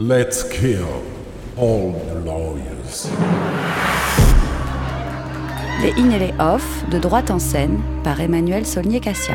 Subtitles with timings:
[0.00, 1.02] Let's kill
[1.56, 3.08] all the lawyers.
[5.82, 9.34] Les in et les off de droite en scène par Emmanuel Saulnier-Cassia.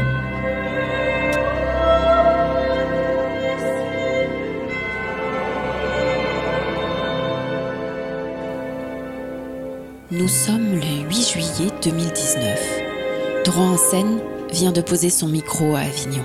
[10.12, 13.44] Nous sommes le 8 juillet 2019.
[13.44, 14.22] Droit en scène
[14.54, 16.24] vient de poser son micro à Avignon.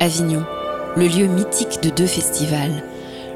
[0.00, 0.44] Avignon,
[0.96, 2.82] le lieu mythique de deux festivals.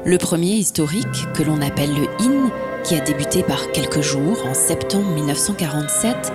[0.07, 2.49] Le premier historique, que l'on appelle le IN,
[2.85, 6.31] qui a débuté par quelques jours en septembre 1947,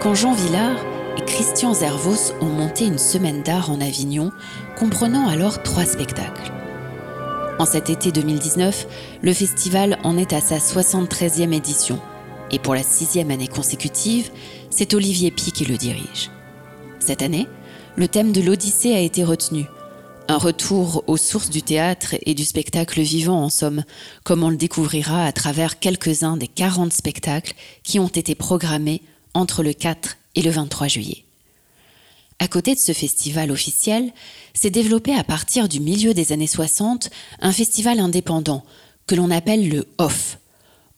[0.00, 0.78] quand Jean Villard
[1.18, 4.30] et Christian Zervos ont monté une semaine d'art en Avignon,
[4.78, 6.52] comprenant alors trois spectacles.
[7.58, 8.86] En cet été 2019,
[9.22, 11.98] le festival en est à sa 73e édition.
[12.52, 14.30] Et pour la sixième année consécutive,
[14.70, 16.30] c'est Olivier Pi qui le dirige.
[17.00, 17.48] Cette année,
[17.96, 19.66] le thème de l'Odyssée a été retenu.
[20.28, 23.84] Un retour aux sources du théâtre et du spectacle vivant, en somme,
[24.24, 29.02] comme on le découvrira à travers quelques-uns des 40 spectacles qui ont été programmés
[29.34, 31.24] entre le 4 et le 23 juillet.
[32.40, 34.12] À côté de ce festival officiel,
[34.52, 37.08] s'est développé à partir du milieu des années 60
[37.40, 38.64] un festival indépendant
[39.06, 40.38] que l'on appelle le OFF,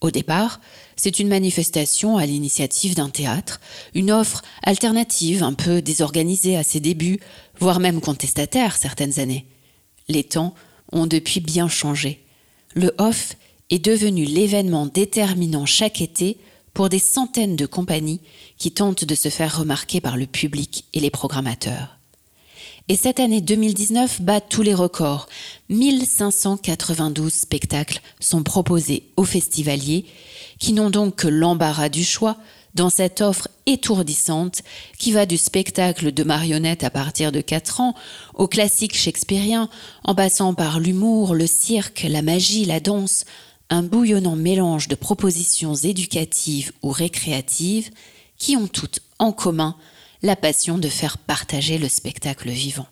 [0.00, 0.60] au départ,
[0.96, 3.60] c'est une manifestation à l'initiative d'un théâtre,
[3.94, 7.18] une offre alternative un peu désorganisée à ses débuts,
[7.58, 9.46] voire même contestataire certaines années.
[10.08, 10.54] Les temps
[10.92, 12.24] ont depuis bien changé.
[12.74, 13.34] Le off
[13.70, 16.38] est devenu l'événement déterminant chaque été
[16.74, 18.20] pour des centaines de compagnies
[18.56, 21.97] qui tentent de se faire remarquer par le public et les programmateurs.
[22.90, 25.28] Et cette année 2019 bat tous les records.
[25.68, 30.06] 1592 spectacles sont proposés aux festivaliers,
[30.58, 32.38] qui n'ont donc que l'embarras du choix
[32.74, 34.62] dans cette offre étourdissante
[34.98, 37.94] qui va du spectacle de marionnettes à partir de 4 ans
[38.34, 39.68] au classique shakespearien,
[40.04, 43.26] en passant par l'humour, le cirque, la magie, la danse,
[43.68, 47.90] un bouillonnant mélange de propositions éducatives ou récréatives
[48.38, 49.76] qui ont toutes en commun
[50.22, 52.86] la passion de faire partager le spectacle vivant.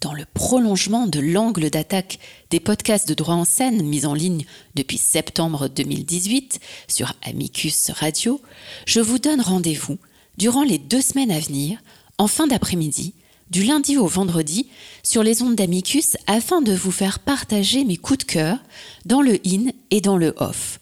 [0.00, 2.18] Dans le prolongement de l'angle d'attaque
[2.50, 4.44] des podcasts de droit en scène mis en ligne
[4.74, 8.42] depuis septembre 2018 sur Amicus Radio,
[8.84, 9.98] je vous donne rendez-vous
[10.36, 11.78] durant les deux semaines à venir,
[12.18, 13.14] en fin d'après-midi,
[13.50, 14.68] du lundi au vendredi,
[15.02, 18.58] sur les ondes d'Amicus afin de vous faire partager mes coups de cœur
[19.06, 20.78] dans le in et dans le off.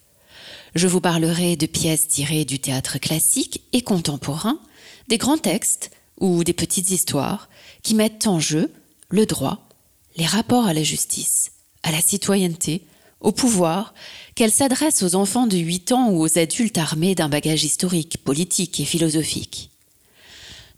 [0.74, 4.58] Je vous parlerai de pièces tirées du théâtre classique et contemporain,
[5.06, 7.48] des grands textes ou des petites histoires
[7.84, 8.72] qui mettent en jeu
[9.08, 9.68] le droit,
[10.16, 11.52] les rapports à la justice,
[11.84, 12.82] à la citoyenneté,
[13.20, 13.94] au pouvoir,
[14.34, 18.80] qu'elles s'adressent aux enfants de 8 ans ou aux adultes armés d'un bagage historique, politique
[18.80, 19.70] et philosophique.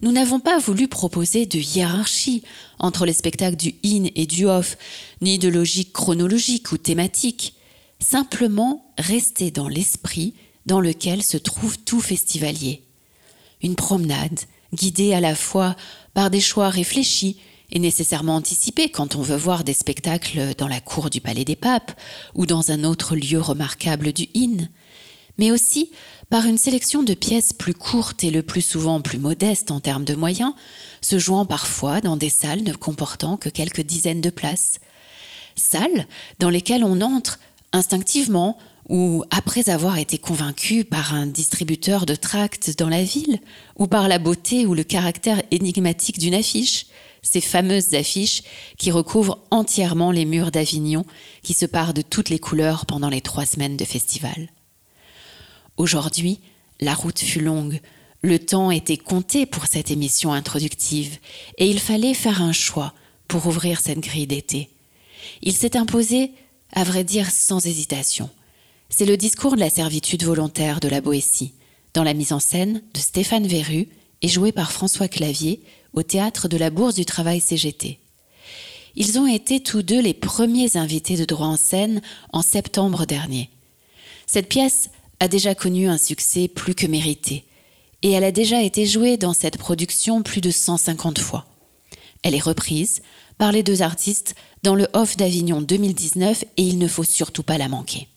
[0.03, 2.43] Nous n'avons pas voulu proposer de hiérarchie
[2.79, 4.77] entre les spectacles du in et du off,
[5.23, 7.56] ni de logique chronologique ou thématique,
[7.99, 10.35] simplement rester dans l'esprit
[10.67, 12.83] dans lequel se trouve tout festivalier.
[13.63, 14.41] Une promenade,
[14.73, 15.77] guidée à la fois
[16.13, 17.39] par des choix réfléchis
[17.73, 21.57] et nécessairement anticipés quand on veut voir des spectacles dans la cour du Palais des
[21.57, 21.99] Papes
[22.35, 24.69] ou dans un autre lieu remarquable du Inn,
[25.39, 25.91] mais aussi
[26.31, 30.05] par une sélection de pièces plus courtes et le plus souvent plus modestes en termes
[30.05, 30.55] de moyens,
[31.01, 34.81] se jouant parfois dans des salles ne comportant que quelques dizaines de places.
[35.55, 36.07] Salles
[36.39, 37.39] dans lesquelles on entre
[37.77, 43.41] instinctivement ou après avoir été convaincu par un distributeur de tracts dans la ville,
[43.77, 46.87] ou par la beauté ou le caractère énigmatique d'une affiche,
[47.23, 48.43] ces fameuses affiches
[48.79, 51.05] qui recouvrent entièrement les murs d'Avignon,
[51.43, 54.49] qui se parent de toutes les couleurs pendant les trois semaines de festival.
[55.77, 56.39] Aujourd'hui,
[56.81, 57.81] la route fut longue,
[58.23, 61.19] le temps était compté pour cette émission introductive,
[61.59, 62.95] et il fallait faire un choix
[63.27, 64.71] pour ouvrir cette grille d'été.
[65.43, 66.31] Il s'est imposé
[66.77, 68.29] à vrai dire sans hésitation.
[68.91, 71.55] C'est le discours de la servitude volontaire de la Boétie,
[71.95, 73.89] dans la mise en scène de Stéphane Verru
[74.21, 75.63] et joué par François Clavier
[75.95, 77.99] au théâtre de la Bourse du Travail CGT.
[78.95, 82.03] Ils ont été tous deux les premiers invités de droit en scène
[82.35, 83.49] en septembre dernier.
[84.27, 87.45] Cette pièce a déjà connu un succès plus que mérité,
[88.03, 91.47] et elle a déjà été jouée dans cette production plus de 150 fois.
[92.23, 93.01] Elle est reprise
[93.39, 97.59] par les deux artistes dans le Off d'Avignon 2019 et il ne faut surtout pas
[97.59, 98.09] la manquer.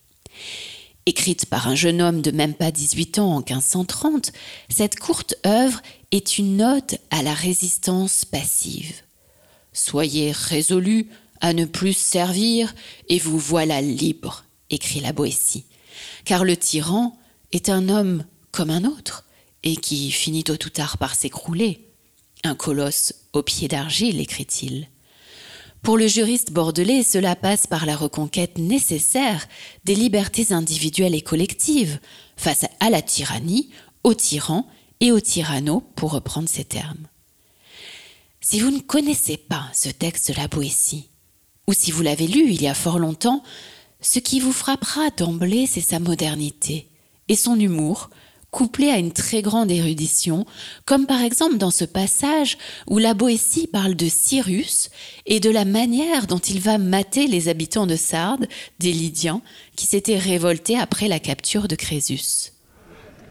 [1.05, 4.31] Écrite par un jeune homme de même pas 18 ans en 1530,
[4.69, 5.81] cette courte œuvre
[6.11, 8.93] est une note à la résistance passive.
[9.73, 11.09] Soyez résolus
[11.41, 12.73] à ne plus servir
[13.07, 15.65] et vous voilà libre, écrit la Boétie,
[16.25, 17.17] car le tyran
[17.51, 19.25] est un homme comme un autre
[19.63, 21.87] et qui finit tôt ou tard par s'écrouler.
[22.43, 24.87] Un colosse au pied d'argile, écrit-il.
[25.81, 29.47] Pour le juriste bordelais, cela passe par la reconquête nécessaire
[29.85, 31.99] des libertés individuelles et collectives
[32.35, 33.69] face à la tyrannie,
[34.03, 34.67] aux tyrans
[34.99, 37.07] et aux tyrannos, pour reprendre ces termes.
[38.41, 41.09] Si vous ne connaissez pas ce texte de la Boétie,
[41.67, 43.43] ou si vous l'avez lu il y a fort longtemps,
[44.01, 46.87] ce qui vous frappera d'emblée, c'est sa modernité
[47.27, 48.09] et son humour,
[48.51, 50.45] couplé à une très grande érudition,
[50.85, 52.57] comme par exemple dans ce passage
[52.87, 54.89] où la Boétie parle de Cyrus
[55.25, 58.47] et de la manière dont il va mater les habitants de Sardes,
[58.79, 59.41] des Lydiens,
[59.75, 62.51] qui s'étaient révoltés après la capture de Crésus.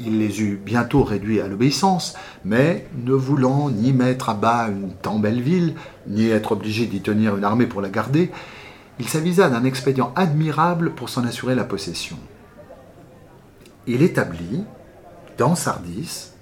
[0.00, 2.14] Il les eut bientôt réduits à l'obéissance,
[2.44, 5.74] mais ne voulant ni mettre à bas une tant belle ville,
[6.06, 8.30] ni être obligé d'y tenir une armée pour la garder,
[9.00, 12.16] il s'avisa d'un expédient admirable pour s'en assurer la possession.
[13.86, 14.64] Il établit,
[15.38, 16.32] dans Sardis,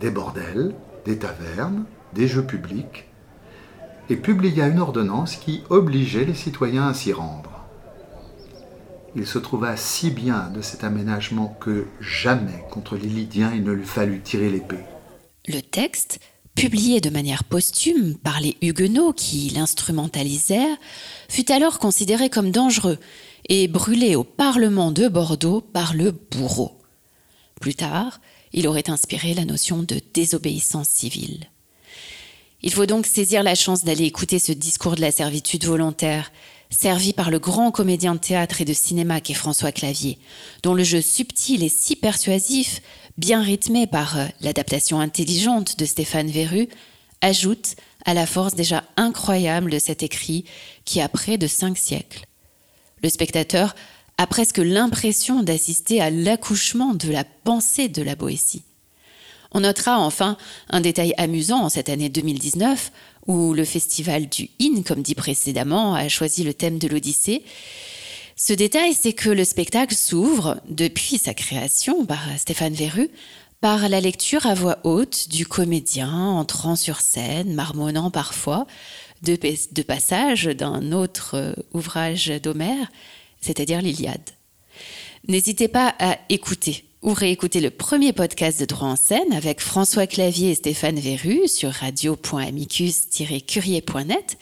[0.00, 0.74] des bordels,
[1.04, 1.84] des tavernes,
[2.14, 3.04] des jeux publics,
[4.08, 7.50] et publia une ordonnance qui obligeait les citoyens à s'y rendre.
[9.14, 13.72] Il se trouva si bien de cet aménagement que jamais contre les Lydiens il ne
[13.72, 14.84] lui fallut tirer l'épée.
[15.46, 16.18] Le texte,
[16.54, 20.76] publié de manière posthume par les Huguenots qui l'instrumentalisèrent,
[21.28, 22.98] fut alors considéré comme dangereux
[23.48, 26.75] et brûlé au Parlement de Bordeaux par le bourreau.
[27.60, 28.20] Plus tard,
[28.52, 31.46] il aurait inspiré la notion de désobéissance civile.
[32.62, 36.32] Il faut donc saisir la chance d'aller écouter ce discours de la servitude volontaire,
[36.70, 40.18] servi par le grand comédien de théâtre et de cinéma qu'est François Clavier,
[40.62, 42.80] dont le jeu subtil et si persuasif,
[43.18, 46.68] bien rythmé par euh, l'adaptation intelligente de Stéphane Verru,
[47.20, 50.44] ajoute à la force déjà incroyable de cet écrit
[50.84, 52.26] qui a près de cinq siècles.
[53.02, 53.74] Le spectateur
[54.18, 58.62] a presque l'impression d'assister à l'accouchement de la pensée de la Boétie.
[59.52, 60.36] On notera enfin
[60.70, 62.92] un détail amusant en cette année 2019
[63.26, 67.42] où le festival du IN, comme dit précédemment, a choisi le thème de l'Odyssée.
[68.36, 73.08] Ce détail, c'est que le spectacle s'ouvre, depuis sa création par Stéphane Verru,
[73.60, 78.66] par la lecture à voix haute du comédien entrant sur scène, marmonnant parfois,
[79.22, 79.38] de,
[79.72, 82.92] de passage d'un autre euh, ouvrage d'Homère,
[83.40, 84.30] c'est-à-dire l'Iliade.
[85.28, 90.06] N'hésitez pas à écouter ou réécouter le premier podcast de droit en scène avec François
[90.06, 94.38] Clavier et Stéphane Verru sur radio.amicus-curier.net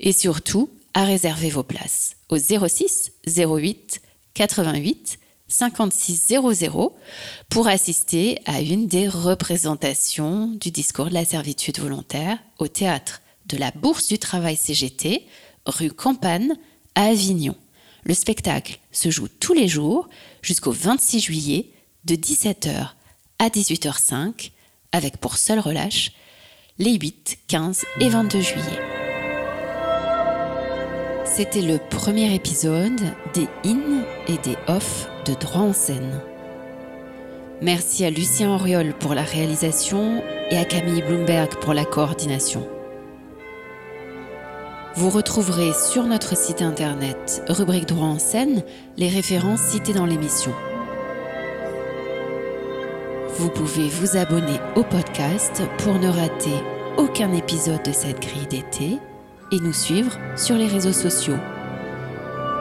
[0.00, 4.00] et surtout à réserver vos places au 06 08
[4.34, 5.18] 88
[5.48, 6.96] 56 00
[7.48, 13.56] pour assister à une des représentations du discours de la servitude volontaire au théâtre de
[13.56, 15.26] la Bourse du Travail CGT,
[15.66, 16.52] rue Campagne,
[16.94, 17.56] à Avignon.
[18.04, 20.08] Le spectacle se joue tous les jours
[20.42, 21.70] jusqu'au 26 juillet
[22.04, 22.88] de 17h
[23.38, 24.50] à 18h05
[24.92, 26.12] avec pour seul relâche
[26.78, 28.98] les 8, 15 et 22 juillet.
[31.24, 33.00] C'était le premier épisode
[33.34, 36.20] des in et des off de droit en scène.
[37.60, 42.66] Merci à Lucien Auriol pour la réalisation et à Camille Bloomberg pour la coordination.
[44.98, 48.64] Vous retrouverez sur notre site internet, rubrique droit en scène,
[48.96, 50.52] les références citées dans l'émission.
[53.36, 56.64] Vous pouvez vous abonner au podcast pour ne rater
[56.96, 58.98] aucun épisode de cette grille d'été
[59.52, 61.38] et nous suivre sur les réseaux sociaux.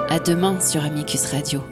[0.08, 1.64] À demain sur Amicus Radio.